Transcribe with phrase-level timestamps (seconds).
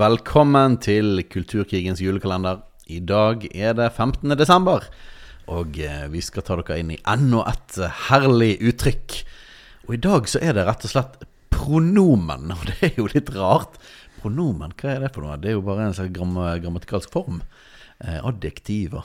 [0.00, 2.62] Velkommen til Kulturkrigens julekalender.
[2.88, 4.32] I dag er det 15.
[4.38, 4.86] desember,
[5.50, 9.18] og eh, vi skal ta dere inn i enda et eh, herlig uttrykk.
[9.88, 11.20] Og i dag så er det rett og slett
[11.52, 13.76] pronomen, og det er jo litt rart.
[14.22, 15.36] Pronomen, hva er det for noe?
[15.42, 16.32] Det er jo bare en slags gram
[16.64, 17.44] grammatikalsk form.
[18.00, 19.04] Eh, adjektiver.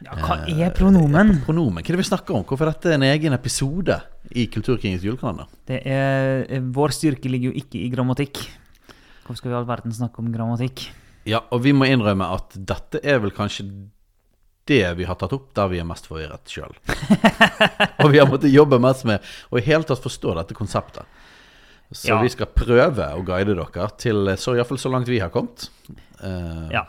[0.00, 1.40] Ja, hva er pronomen?
[1.44, 2.48] Pronomen, hva er det vi snakker om?
[2.48, 4.00] Hvorfor er dette en egen episode
[4.32, 5.52] i Kulturkrigens julekalender?
[5.68, 8.46] Det er, eh, vår styrke ligger jo ikke i grammatikk.
[9.24, 10.86] Hvorfor skal vi i all verden snakke om grammatikk?
[11.24, 13.64] Ja, og vi må innrømme at dette er vel kanskje
[14.68, 16.72] det vi har tatt opp der vi er mest forvirret sjøl.
[18.04, 21.08] og vi har måttet jobbe mest med å i hele tatt forstå dette konseptet.
[21.94, 22.20] Så Ja.
[22.20, 25.68] vi skal prøve å guide dere til så iallfall så langt vi har kommet.
[26.20, 26.84] Uh, Ja.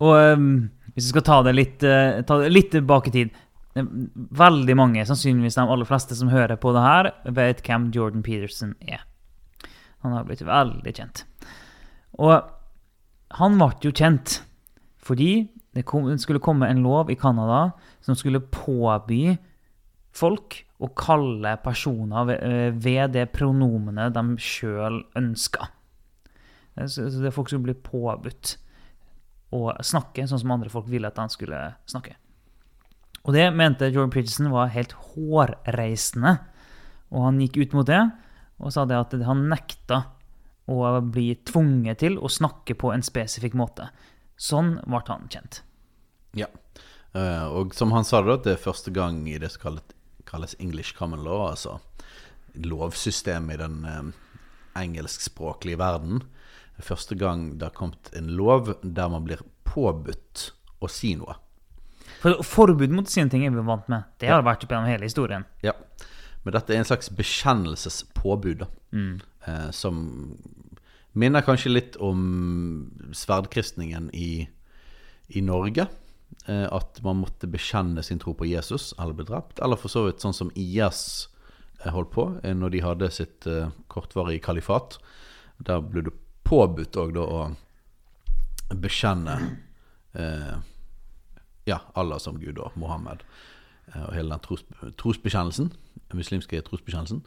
[0.00, 3.34] Og um, hvis vi skal ta det litt, uh, ta det litt tilbake i tid
[3.76, 3.84] eh,
[4.40, 8.72] Veldig mange, sannsynligvis de aller fleste som hører på det her, vet hvem Jordan Peterson
[8.80, 9.04] er.
[10.04, 11.24] Han har blitt veldig kjent.
[12.20, 12.34] Og
[13.38, 14.40] han ble jo kjent
[15.00, 17.70] fordi det, kom, skulle komme en lov i Canada
[18.04, 19.36] som skulle påby
[20.16, 25.70] folk å kalle personer ved, eh, ved det pronomenet de sjøl ønska.
[26.80, 28.56] Så så det folk skulle bli påbudt
[29.56, 31.58] å snakke sånn som andre folk ville at han skulle
[31.90, 32.14] snakke.
[33.26, 36.38] Og det mente Jordan Peterson var helt hårreisende.
[37.10, 38.00] Og han gikk ut mot det
[38.60, 40.04] og sa det at han nekta
[40.70, 43.88] å bli tvunget til å snakke på en spesifikk måte.
[44.40, 45.62] Sånn ble han kjent.
[46.38, 46.46] Ja.
[47.12, 49.80] Eh, og som han sa det, da, det er første gang i det som
[50.28, 51.80] kalles, English common law, altså
[52.54, 54.12] lovsystemet i den eh,
[54.78, 56.22] engelskspråklige verden.
[56.78, 60.50] Er første gang det har kommet en lov der man blir påbudt
[60.80, 61.36] å si noe.
[62.20, 64.06] For Forbud mot å si noe ting er vi vant med.
[64.20, 65.46] Det har vært opp gjennom hele historien.
[65.64, 65.74] Ja.
[66.44, 68.70] Men dette er en slags bekjennelsespåbud, da.
[69.46, 70.36] Eh, som
[71.12, 72.20] minner kanskje litt om
[73.12, 74.48] sverdkristningen i,
[75.28, 75.86] i Norge.
[76.46, 79.60] Eh, at man måtte bekjenne sin tro på Jesus eller bli drept.
[79.60, 81.28] Eller for så vidt sånn som IS
[81.82, 84.98] eh, holdt på eh, når de hadde sitt eh, kortvarige kalifat.
[85.58, 86.16] Der ble det
[86.48, 87.40] påbudt òg da å
[88.80, 89.36] bekjenne
[90.14, 90.56] eh,
[91.68, 93.22] ja, Allah som Gud og Mohammed
[93.92, 94.64] eh, og hele den tros,
[94.98, 95.72] trosbekjennelsen,
[96.18, 97.22] muslimske trosbekjennelsen.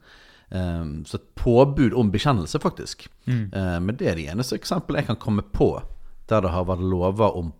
[0.53, 3.07] Um, Så et påbud om bekjennelse, faktisk.
[3.27, 5.81] Eh, Men det er det eneste eksempelet jeg kan komme på
[6.29, 7.53] der det har vært lover om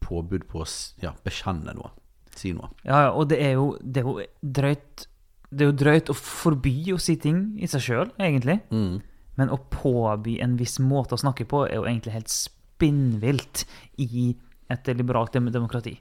[0.00, 0.66] påbud på å
[1.02, 1.90] ja, bekjenne noe.
[2.34, 2.70] Si noe.
[2.84, 5.06] Ja, ja, og det er jo, det er jo drøyt
[5.50, 8.60] Det er jo drøyt å forby å si ting i seg sjøl, egentlig.
[8.70, 9.00] Mm.
[9.40, 13.64] Men å påby en viss måte å snakke på er jo egentlig helt spinnvilt
[13.96, 14.34] i
[14.68, 15.94] et liberalt demokrati.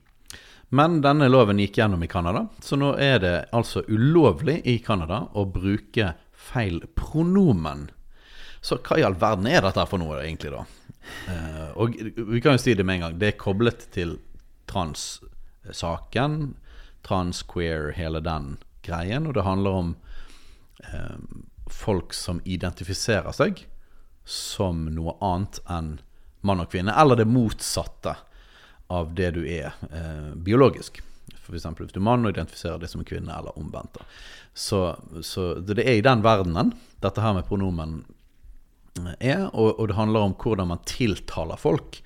[0.69, 5.23] Men denne loven gikk gjennom i Canada, så nå er det altså ulovlig i Canada
[5.31, 7.87] å bruke feil pronomen.
[8.61, 10.65] Så hva i all verden er dette for noe, egentlig, da?
[11.31, 13.19] Eh, og vi kan jo si det med en gang.
[13.21, 14.17] Det er koblet til
[14.67, 16.39] trans-saken.
[17.07, 19.29] Trans, queer, hele den greien.
[19.29, 19.95] Og det handler om
[20.83, 21.15] eh,
[21.71, 23.63] folk som identifiserer seg
[24.27, 25.93] som noe annet enn
[26.47, 28.17] mann og kvinne, eller det motsatte
[28.93, 31.01] av det du er eh, biologisk.
[31.47, 33.99] Eksempel hvis du er mann og identifiserer deg som kvinne, eller omvendt.
[34.57, 34.81] Så,
[35.23, 37.99] så det er i den verdenen dette her med pronomen
[38.99, 42.01] eh, er, og, og det handler om hvordan man tiltaler folk.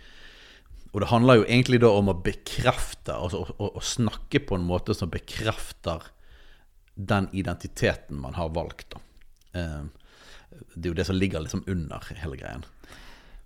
[0.91, 4.57] Og det handler jo egentlig da om å bekrefte, altså å, å, å snakke på
[4.57, 6.09] en måte som bekrefter
[6.95, 8.97] den identiteten man har valgt.
[8.97, 9.01] da.
[9.59, 9.81] Eh,
[10.75, 12.65] det er jo det som ligger liksom under hele greien.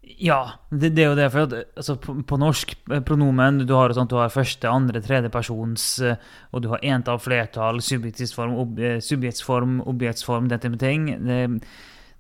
[0.06, 1.26] Ja, det, det er jo det.
[1.34, 4.70] For at, altså, på, på norsk eh, pronomen du har, jo at du har første,
[4.70, 6.22] andre, tredje persons, eh,
[6.52, 11.10] og du har entall, flertall, subjektsform, ob, eh, subjektsform, objektsform, den type ting.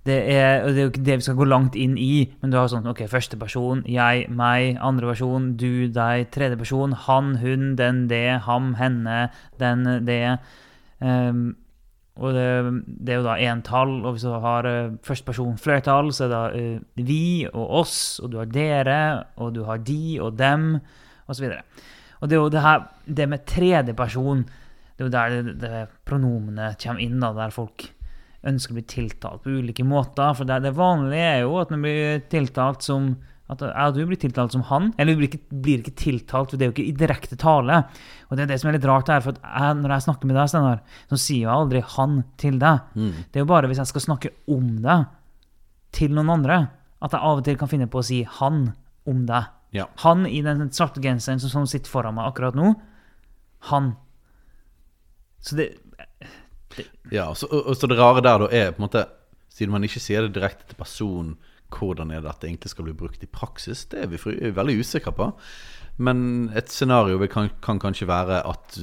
[0.06, 2.60] Det, er, det er jo ikke det vi skal gå langt inn i, men du
[2.60, 7.72] har sånn ok, første person, jeg, meg, andre person, du, deg, tredje person, han, hun,
[7.80, 9.28] den, det, ham, henne,
[9.62, 10.38] den, det.
[11.02, 11.56] Ehm,
[12.16, 12.50] og det,
[12.86, 16.32] det er jo da entall, og hvis du har uh, første person flertall, så er
[16.32, 19.00] det uh, vi og oss, og du har dere,
[19.36, 20.78] og du har de og dem,
[21.28, 21.50] osv.
[22.22, 24.46] Og det er jo det her Det med tredje person,
[24.96, 27.90] det er jo der det, det pronomenet kommer inn, da, der folk
[28.46, 30.34] ønsker å bli tiltalt på ulike måter.
[30.38, 33.16] For det, det vanlige er jo at man blir tiltalt som
[33.46, 36.58] at ja, du blir tiltalt som han, eller du blir ikke, blir ikke tiltalt, for
[36.58, 37.84] det er jo ikke i direkte tale.
[38.30, 40.40] Og det er det som er litt rart her, for jeg, når jeg snakker med
[40.40, 40.82] deg, Steinar,
[41.12, 42.96] så sier jeg aldri 'han' til deg.
[43.30, 45.06] Det er jo bare hvis jeg skal snakke om deg
[45.94, 46.58] til noen andre,
[47.06, 48.74] at jeg av og til kan finne på å si 'han'
[49.06, 49.52] om deg.
[49.76, 49.86] Ja.
[50.02, 52.74] Han i den svarte genseren som, som sitter foran meg akkurat nå,
[53.70, 53.96] han.
[55.42, 55.76] Så det
[57.12, 59.06] Ja, og så, og så det rare der da er på en måte
[59.56, 61.38] Siden man ikke sier det direkte til personen,
[61.74, 63.86] hvordan er det at egentlig skal bli brukt i praksis?
[63.92, 65.32] Det er vi fri- veldig usikre på.
[65.98, 68.80] Men et scenario kan, kan kanskje være at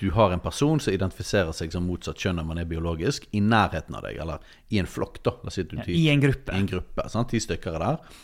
[0.00, 3.40] du har en person som identifiserer seg som motsatt kjønn når man er biologisk, i
[3.44, 4.38] nærheten av deg, eller
[4.74, 5.34] i en flokk, da.
[5.52, 6.50] Si du ja, I en gruppe.
[6.54, 7.04] i en gruppe.
[7.12, 7.30] Sant?
[7.30, 8.16] Ti stykker er der.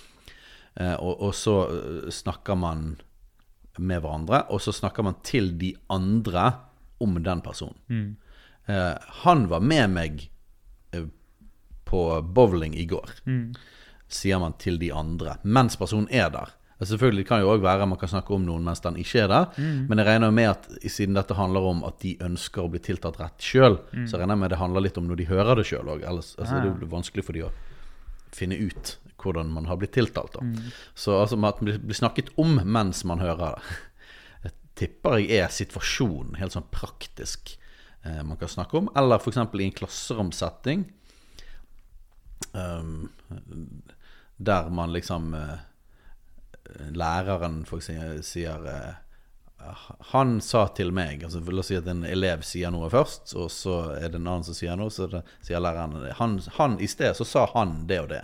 [0.79, 2.97] Eh, og, og så eh, snakker man
[3.79, 6.49] med hverandre, og så snakker man til de andre
[7.03, 8.17] om den personen.
[8.67, 10.25] Eh, han var med meg
[11.88, 12.02] på
[12.37, 13.08] bowling i går,
[14.08, 16.55] sier man til de andre, mens personen er der.
[16.79, 19.29] Altså selvfølgelig kan jo også være man kan snakke om noen mens den ikke er
[19.32, 19.46] der,
[19.88, 23.19] men jeg regner med at siden dette handler om at de ønsker å bli tiltatt
[23.19, 25.90] rett sjøl, så regner jeg med det handler litt om når de hører det sjøl
[25.96, 26.05] òg.
[26.06, 27.50] Ellers altså, det er jo vanskelig for de å
[28.32, 30.37] finne ut hvordan man har blitt tiltalt.
[30.38, 30.44] Da.
[30.94, 33.79] Så altså, at man blir- blir snakket om mens man hører det,
[34.44, 37.56] jeg tipper jeg er situasjonen helt sånn praktisk
[38.05, 38.88] eh, man kan snakke om.
[38.94, 39.37] Eller f.eks.
[39.43, 40.85] i en klasseromsetting
[42.52, 43.08] um,
[44.37, 45.58] der man liksom uh,
[46.94, 49.70] Læreren for eksempel, sier uh,
[50.12, 53.49] Han sa til meg altså La oss si at en elev sier noe først, og
[53.50, 56.87] så er det en annen som sier noe, så det, sier læreren han, han I
[56.90, 58.23] sted så sa han det og det.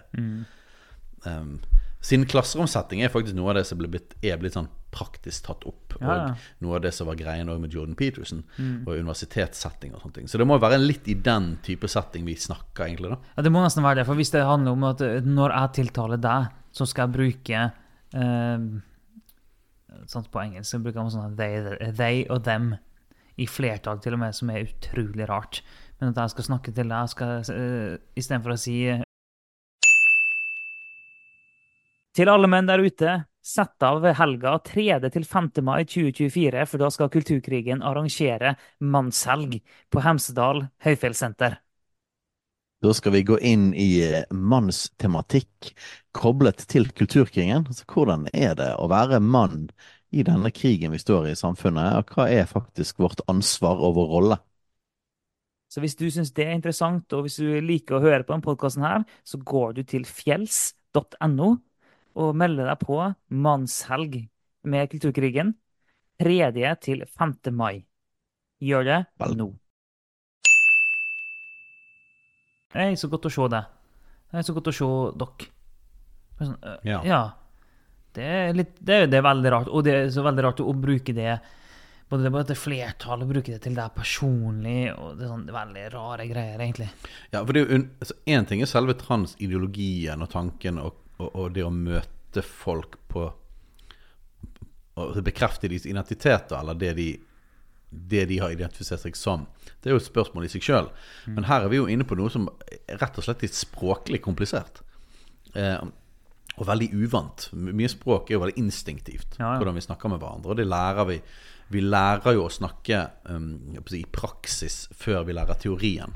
[1.25, 1.57] Um,
[2.05, 5.97] siden klasseromsetting er faktisk noe av det som blitt, er blitt sånn praktisk tatt opp.
[5.99, 6.15] Ja.
[6.15, 8.43] Og noe av det som var greien med Jordan Peterson,
[8.85, 10.31] og universitetssetting og sånne ting.
[10.31, 13.15] Så det må være litt i den type setting vi snakker, egentlig.
[13.15, 14.09] da Ja, det må nesten være det.
[14.11, 17.63] For hvis det handler om at eh, når jeg tiltaler deg, så skal jeg bruke
[17.65, 18.69] eh,
[20.11, 21.63] sånn På engelsk så bruker man sånn they,
[21.95, 22.75] they og them
[23.41, 25.63] i flertall, til og med, som er utrolig rart.
[25.99, 29.03] Men at jeg skal snakke til deg, skal uh, istedenfor å si eh,
[32.15, 33.13] Til alle menn der ute,
[33.43, 34.85] sett av helga 3.
[35.11, 35.49] til 5.
[35.67, 39.57] mai 2024, for da skal Kulturkrigen arrangere mannshelg
[39.91, 41.57] på Hemsedal høyfjellssenter.
[42.85, 45.73] Da skal vi gå inn i eh, mannstematikk
[46.15, 47.67] koblet til kulturkrigen.
[47.67, 49.67] Altså, hvordan er det å være mann
[50.15, 53.99] i denne krigen vi står i i samfunnet, og hva er faktisk vårt ansvar og
[53.99, 54.41] vår rolle?
[55.67, 58.47] Så hvis du syns det er interessant, og hvis du liker å høre på denne
[58.47, 61.57] podkasten så går du til fjells.no
[62.15, 62.99] og melde deg på
[63.31, 64.21] mannshelg
[64.65, 65.55] med Kulturkrigen
[66.23, 66.77] 3.
[66.81, 67.35] til 5.
[67.53, 67.85] mai.
[68.63, 69.01] Gjør det
[69.37, 69.49] nå.
[72.75, 73.67] Hei, så godt å se deg.
[74.35, 74.87] Er så godt å se
[75.21, 75.51] dere.
[76.41, 77.01] Er Sånn, øh, Ja.
[77.07, 77.21] ja.
[78.15, 80.61] Det er, litt, det, er- det er veldig rart, og det er så veldig rart
[80.63, 81.41] å bruke det
[82.11, 84.93] både det til flertall og bruke det til deg personlig.
[84.97, 86.89] og Det er sånn veldig rare greier, egentlig.
[87.33, 90.95] Ja, for det er jo un- altså, En ting er selve transideologien og tanken og,
[91.19, 93.29] og, og det å møte folk på
[94.97, 97.09] Og bekrefte deres identitet, eller det de,
[97.91, 99.47] det de har identifisert seg som.
[99.83, 100.91] Det er jo et spørsmål i seg sjøl.
[101.27, 102.47] Men her er vi jo inne på noe som
[103.01, 104.85] rett og slett er språklig komplisert.
[105.59, 105.83] Eh,
[106.55, 107.49] og veldig uvant.
[107.59, 109.59] Mye språk er jo veldig instinktivt, Ja, ja.
[109.59, 110.55] hvordan vi snakker med hverandre.
[110.55, 111.19] Og det lærer vi.
[111.75, 113.01] Vi lærer jo å snakke
[113.33, 113.49] um,
[113.91, 116.15] i praksis før vi lærer teorien.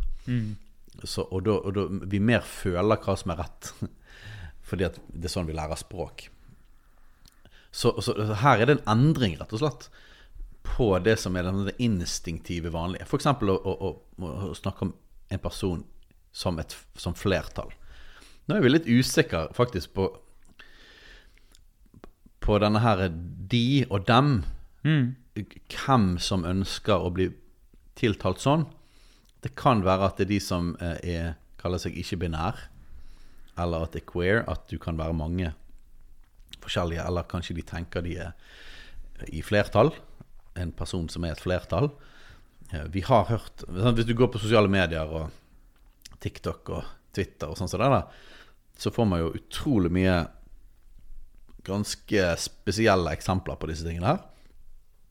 [1.03, 3.73] Så, og da, og da vi mer føler hva som er rett.
[4.69, 6.29] Fordi det er sånn vi lærer språk.
[7.71, 9.89] Så, så her er det en endring, rett og slett,
[10.69, 13.07] på det som er det instinktive vanlige.
[13.09, 13.29] F.eks.
[13.29, 14.95] Å, å, å, å snakke om
[15.33, 15.85] en person
[16.33, 17.73] som, et, som flertall.
[18.49, 20.09] Nå er vi litt usikre faktisk på
[22.49, 24.43] På denne her de og dem.
[24.83, 27.27] Hvem som ønsker å bli
[27.99, 28.65] tiltalt sånn.
[29.45, 32.63] Det kan være at det er de som eh, er, kaller seg ikke-binær,
[33.59, 35.53] eller at det er queer, at du kan være mange
[36.63, 39.93] forskjellige, eller kanskje de tenker de er i flertall,
[40.59, 41.91] en person som er et flertall.
[42.93, 45.31] Vi har hørt, hvis du går på sosiale medier og
[46.23, 48.25] TikTok og Twitter og sånn som det der,
[48.79, 50.17] så får man jo utrolig mye
[51.67, 54.27] ganske spesielle eksempler på disse tingene her.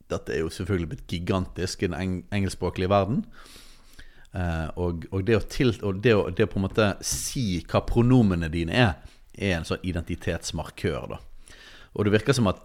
[0.08, 3.24] Dette er jo selvfølgelig blitt gigantisk i den eng engelskspråklige verden.
[4.38, 7.58] Eh, og, og, det å til, og det å det å på en måte si
[7.66, 11.08] hva pronomene dine er, er en sånn identitetsmarkør.
[11.14, 11.18] da.
[11.96, 12.62] Og det virker som at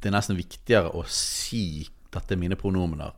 [0.00, 3.12] det er nesten viktigere å si 'dette er mine pronomener',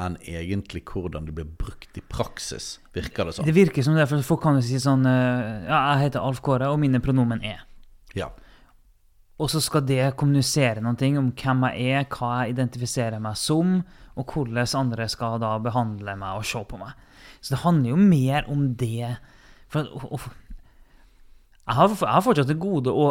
[0.00, 3.44] enn egentlig hvordan det blir brukt i praksis, virker det som.
[3.44, 6.40] Det virker som det, for folk kan jo si sånn eh, Ja, jeg heter Alf
[6.44, 7.64] Kåre, og mine pronomen er.
[8.16, 8.30] Ja.
[9.40, 13.78] Og så skal det kommunisere noe om hvem jeg er, hva jeg identifiserer meg som,
[14.20, 16.92] og hvordan andre skal da behandle meg og se på meg.
[17.40, 19.16] Så det handler jo mer om det.
[19.72, 23.10] For, jeg, har, jeg har fortsatt til gode å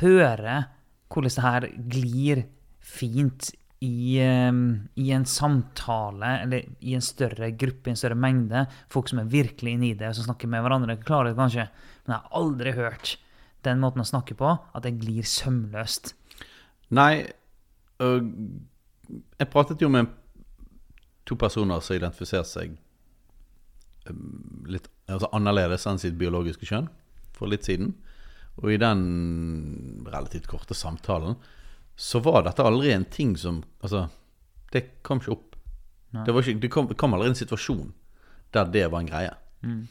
[0.00, 0.60] høre
[1.08, 2.44] hvordan det her glir
[2.84, 3.50] fint
[3.84, 4.18] i,
[4.50, 9.22] um, i, en samtale, eller i en større gruppe, i en større mengde, folk som
[9.22, 11.68] er virkelig inne i det, som snakker med hverandre, klarer det kanskje,
[12.04, 13.14] men jeg har aldri hørt
[13.66, 16.14] den måten å snakke på, at det glir sømløst.
[16.94, 17.28] Nei,
[18.02, 18.26] øh,
[19.38, 20.10] jeg pratet jo med
[21.28, 22.76] to personer som identifiserer seg
[24.68, 26.88] litt altså annerledes enn sitt biologiske kjønn
[27.36, 27.92] for litt siden.
[28.58, 29.02] Og i den
[30.08, 31.38] relativt korte samtalen
[31.98, 34.08] så var dette aldri en ting som Altså,
[34.72, 35.56] det kom ikke opp.
[36.12, 37.90] Det, ikke, det, kom, det, kom, aldri en situasjon
[38.54, 39.34] der det var en greie.
[39.60, 39.82] Mm.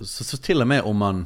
[0.00, 1.24] Så, så, til og med om man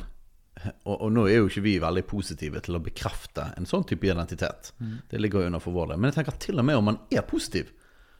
[0.88, 4.08] og, og, nå er jo ikke vi veldig positive til å bekrefte en sånn type
[4.08, 4.72] identitet.
[4.80, 4.94] Mm.
[5.10, 6.00] Det ligger jo under for vår del.
[6.00, 7.70] Men jeg tenker at til og med om man er positiv,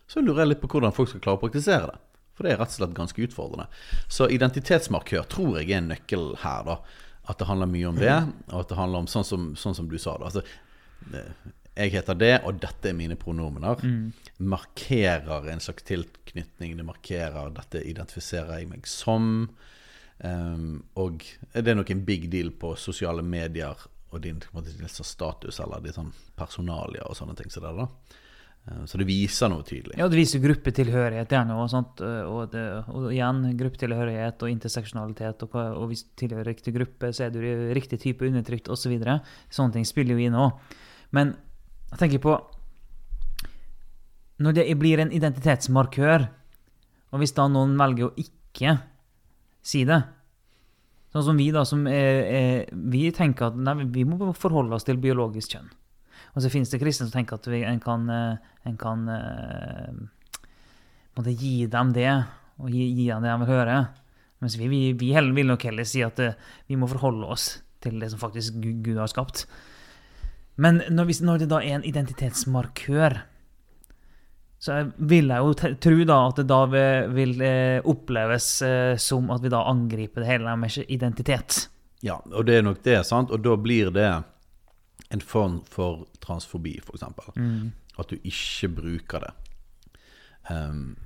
[0.09, 1.99] så lurer jeg litt på hvordan folk skal klare å praktisere det.
[2.39, 3.67] For det er rett og slett ganske utfordrende.
[4.07, 6.79] Så identitetsmarkør tror jeg er en nøkkel her, da.
[7.29, 8.15] At det handler mye om det,
[8.49, 10.15] og at det handler om sånn som, sånn som du sa.
[10.17, 10.45] da altså,
[11.79, 14.31] jeg heter det, og dette er mine pronomener, mm.
[14.51, 16.77] markerer en slags tilknytning.
[16.79, 19.29] Det markerer dette identifiserer jeg meg som.
[20.19, 21.23] Um, og
[21.53, 25.95] det er nok en big deal på sosiale medier og din, måte, status eller din
[25.95, 27.53] sånn personalia og sånne ting.
[27.53, 27.87] Så det, da.
[28.69, 29.97] Ehm, så det viser noe tydelig.
[29.99, 31.57] Ja, det viser gruppetilhørighet gjerne.
[31.61, 35.47] Og, sånt, og, det, og igjen gruppetilhørighet og interseksjonalitet.
[35.47, 37.41] Og, og, hvis du tilhører riktig gruppe, så er du
[37.77, 38.89] riktig type undertrykt osv.
[38.89, 39.19] Så videre.
[39.53, 40.77] Sånne ting spiller jo inn òg.
[41.17, 41.35] Men
[41.91, 42.37] jeg tenker på
[44.39, 46.29] Når det blir en identitetsmarkør,
[47.11, 48.77] og hvis da noen velger å ikke
[49.65, 49.99] si det
[51.09, 52.59] Sånn som vi, da, som er, er,
[52.93, 55.71] vi tenker at nei, vi må forholde oss til biologisk kjønn.
[56.35, 59.07] Og så finnes det kristne som tenker at vi, en kan, en kan
[61.17, 62.11] måtte gi dem det,
[62.59, 63.79] og gi, gi, dem det de vil høre.
[64.43, 66.21] Mens vi, vi, vi vil nok heller si at
[66.69, 67.51] vi må forholde oss
[67.83, 69.47] til det som faktisk Gud har skapt.
[70.59, 73.21] Men når, når, det da er en identitetsmarkør,
[74.59, 76.61] så vil jeg jo tro da at det da
[77.15, 81.69] vil, eh, oppleves eh, som at vi da angriper det hele med identitet.
[82.03, 83.31] Ja, og det er nok det, sant?
[83.35, 84.11] Og da blir det
[85.11, 87.05] en form for transfobi, f.eks.
[87.37, 87.71] Mm.
[87.99, 89.35] At du ikke bruker det.
[90.49, 90.97] Um,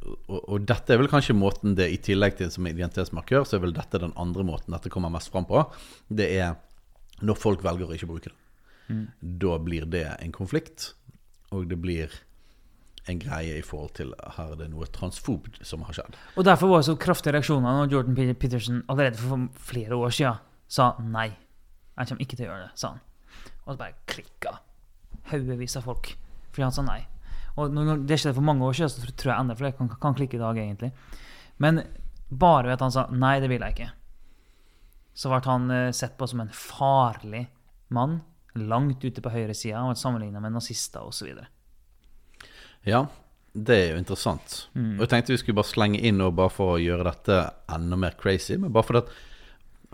[0.00, 3.64] og, og, dette er vel kanskje måten det, i tillegg til som identitetsmarkør, så er
[3.66, 5.62] vel dette den andre måten dette kommer mest fram på.
[6.08, 6.56] Det er
[7.20, 8.38] når folk velger å ikke bruke det.
[8.90, 9.04] Mm.
[9.42, 10.94] Da blir det en konflikt,
[11.54, 12.14] og det blir
[13.08, 16.16] en greie i forhold til her er det noe transfobt som har skjedd.
[16.36, 20.42] Og Derfor var det så kraftige reaksjoner når Jordan Peterson allerede for flere år siden
[20.70, 21.30] sa nei.
[21.96, 23.00] Jeg kommer ikke til å gjøre det, sa han.
[23.70, 24.56] Og så bare klikka
[25.30, 26.10] haugevis av folk
[26.50, 27.04] fordi han sa nei.
[27.54, 30.16] Og når det skjedde for mange år siden, så tror jeg enda flere kan, kan
[30.18, 30.88] klikke i dag, egentlig.
[31.62, 31.78] Men
[32.26, 33.86] bare ved at han sa nei, det vil jeg ikke,
[35.14, 37.44] så ble han eh, sett på som en farlig
[37.94, 38.18] mann
[38.58, 41.38] langt ute på høyresida og sammenligna med nazister osv.
[42.88, 43.04] Ja,
[43.54, 44.64] det er jo interessant.
[44.74, 44.96] Mm.
[44.96, 47.38] Og jeg tenkte vi skulle bare slenge inn og bare for å gjøre dette
[47.70, 48.58] enda mer crazy.
[48.58, 49.14] Men bare for at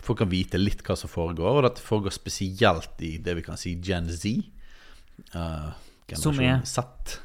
[0.04, 1.58] folk kan vite litt hva som foregår.
[1.58, 4.28] Og dette foregår spesielt i det vi kan si Gen Z.
[5.34, 5.72] Uh,
[6.14, 7.18] som er Z.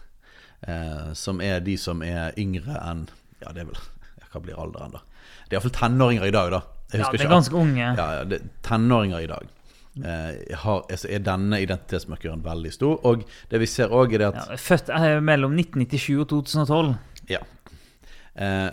[0.67, 3.07] Uh, som er de som er yngre enn
[3.41, 3.79] Ja, det er vel
[4.29, 5.01] Hva blir alderen, da?
[5.49, 6.59] Det er iallfall tenåringer i dag, da.
[6.93, 7.87] ja, det er ganske unge.
[7.97, 9.57] Ja, ja, det, tenåringer i dag
[9.91, 12.93] Uh, har, altså er denne identitetsmarkøren veldig stor.
[13.09, 14.87] Og det vi ser òg, er det at ja, Født
[15.19, 16.93] mellom 1997 og 2012.
[17.27, 17.41] Ja.
[18.39, 18.69] Eh,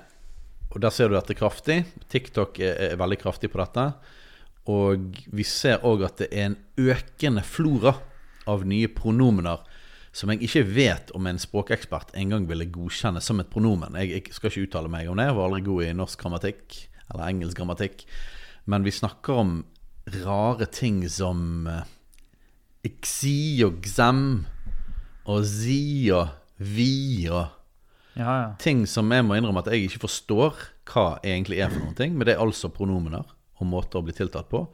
[0.68, 1.80] og der ser du dette kraftig.
[2.12, 3.86] TikTok er, er veldig kraftig på dette.
[4.68, 7.94] Og vi ser òg at det er en økende flora
[8.48, 9.64] av nye pronomener
[10.18, 13.96] som jeg ikke vet om en språkekspert engang ville godkjenne som et pronomen.
[14.00, 16.78] Jeg, jeg, skal ikke uttale meg om det, jeg var aldri god i norsk grammatikk
[17.08, 18.04] eller engelsk grammatikk.
[18.68, 19.52] Men vi snakker om
[20.24, 21.84] rare ting som uh,
[23.04, 24.22] xi og xem
[25.28, 27.57] og zi og vi og
[28.18, 28.48] ja, ja.
[28.58, 30.56] Ting som jeg må innrømme at jeg ikke forstår
[30.90, 32.16] hva egentlig er for noen ting.
[32.16, 34.64] Men det er altså pronomener og måter å bli tiltalt på.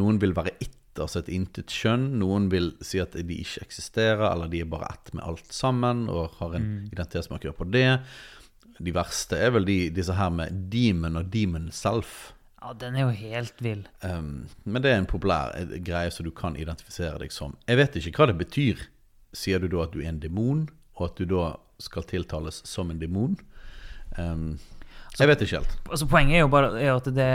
[0.00, 2.10] Noen vil være it, altså et intet kjønn.
[2.20, 6.06] Noen vil si at de ikke eksisterer, eller de er bare ett med alt sammen
[6.12, 6.82] og har en mm.
[6.92, 7.88] identitetsmarkør på det.
[8.80, 12.34] De verste er vel de, disse her med demon og demon self.
[12.60, 13.86] Ja, den er jo helt vill.
[14.04, 17.56] Um, men det er en populær eh, greie som du kan identifisere deg som.
[17.68, 18.82] Jeg vet ikke hva det betyr.
[19.36, 20.66] Sier du da at du er en demon
[21.00, 23.34] og at du da skal tiltales som en demon.
[24.18, 24.58] Um,
[25.18, 25.74] jeg vet ikke helt.
[25.88, 27.30] Altså, poenget er jo bare er at det,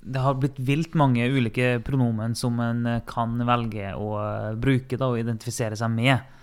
[0.00, 4.12] det har blitt vilt mange ulike pronomen som en kan velge å
[4.60, 6.36] bruke da, og identifisere seg med.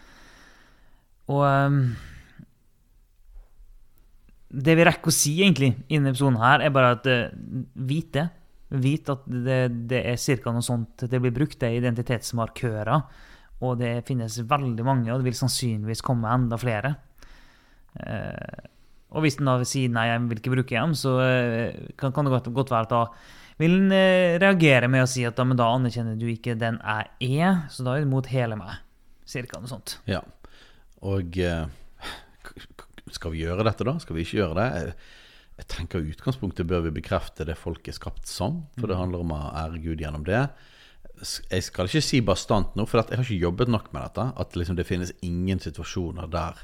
[1.28, 1.80] Og um,
[4.48, 7.30] Det vi rekker å si egentlig i denne episoden, her er bare at uh,
[7.88, 8.28] vit det.
[8.68, 10.52] Vit at det, det er ca.
[10.52, 13.26] noe sånt det blir brukt, det er identitetsmarkører.
[13.66, 16.94] Og det finnes veldig mange, og det vil sannsynligvis komme enda flere.
[17.98, 18.66] Eh,
[19.16, 22.28] og hvis den da sier nei, jeg vil ikke bruke dem, så uh, kan, kan,
[22.28, 23.04] det godt, godt, være at da
[23.58, 23.94] vil den
[24.44, 27.86] reagere med å si at da, men da anerkjenner du ikke den jeg er, så
[27.88, 28.76] da er du mot hele meg.
[29.26, 29.96] Cirka noe sånt.
[30.12, 30.20] Ja.
[31.08, 31.40] Og
[33.16, 33.96] skal vi gjøre dette, da?
[34.04, 34.68] Skal vi ikke gjøre det?
[34.76, 34.94] Jeg,
[35.58, 39.02] jeg tenker utgangspunktet bør vi bekrefte det folk er skapt som, for det mm.
[39.02, 40.44] handler om å ære Gud gjennom det.
[41.17, 44.29] Jeg skal ikke si bastant nå, for jeg har ikke jobbet nok med dette.
[44.38, 46.62] At liksom det finnes ingen situasjoner der,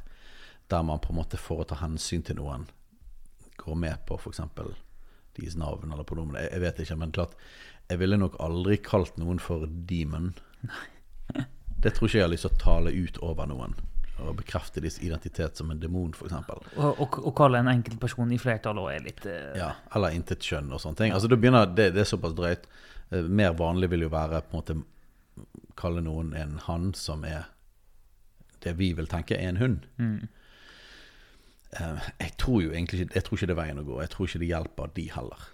[0.69, 2.67] der man på en måte for å ta hensyn til noen
[3.57, 4.41] går med på f.eks.
[5.37, 6.39] deres navn eller pronomen.
[6.41, 7.37] Jeg, jeg vet ikke, men klart,
[7.89, 10.33] jeg ville nok aldri kalt noen for demon.
[11.83, 13.73] Det tror ikke jeg har lyst til å tale ut over noen
[14.23, 16.35] Og bekrefte deres identitet som en demon, f.eks.
[16.77, 19.51] Og, og, og kalle en enkeltperson i flertall òg er litt uh...
[19.57, 21.15] Ja, eller intet kjønn og sånne ting.
[21.15, 22.69] Altså, det, begynner, det, det, er såpass drøyt.
[23.11, 24.77] Uh, mer vanlig vil jo være på en måte
[25.79, 27.49] kalle noen en han som er
[28.63, 29.87] det vi vil tenke er en hund.
[29.97, 30.27] Mm.
[31.73, 34.01] Uh, jeg tror jo egentlig ikke, jeg tror ikke det er veien å gå.
[34.03, 35.47] Jeg tror ikke det hjelper de heller.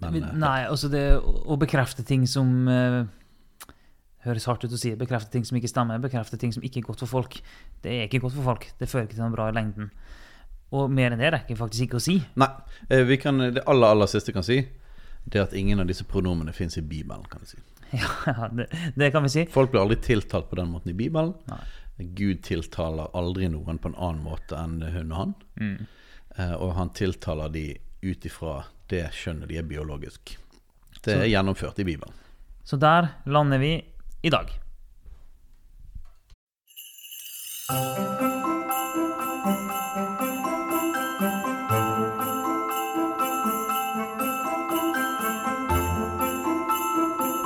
[0.00, 2.68] Men, Nei, altså det å bekrefte ting som
[4.26, 6.88] høres hardt ut å si, bekrefte ting som ikke stemmer, bekrefte ting som ikke er
[6.90, 7.38] godt for folk.
[7.84, 8.66] Det er ikke godt for folk.
[8.78, 9.90] Det fører ikke til noe bra i lengden.
[10.76, 12.18] Og mer enn det rekker faktisk ikke å si.
[12.38, 12.50] Nei.
[12.88, 14.60] Eh, vi kan, det aller, aller siste kan si,
[15.24, 17.60] det at ingen av disse pronomene fins i Bibelen, kan vi si.
[18.26, 19.46] Ja, det, det, kan vi si.
[19.50, 21.34] Folk blir aldri tiltalt på den måten i Bibelen.
[21.50, 21.62] Nei.
[22.16, 25.34] Gud tiltaler aldri noen på en annen måte enn hun og han.
[25.60, 25.88] Mm.
[26.36, 27.64] Eh, og han tiltaler de
[28.00, 30.36] ut ifra det skjønnet de er biologisk.
[31.00, 32.14] Det er gjennomført i Bibelen.
[32.64, 33.74] Så der lander vi
[34.22, 34.50] i dag.